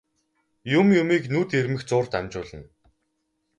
[0.79, 2.61] Юм юмыг нүд ирмэх зуурт амжуулна.